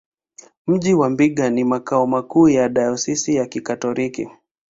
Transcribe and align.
Mji 0.67 0.93
wa 0.93 1.09
Mbinga 1.09 1.49
ni 1.49 1.63
makao 1.63 2.07
makuu 2.07 2.49
ya 2.49 2.69
dayosisi 2.69 3.35
ya 3.35 3.45
Kikatoliki. 3.45 4.29